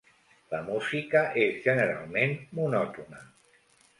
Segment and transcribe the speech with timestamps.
[0.53, 3.21] La música és generalment monòtona.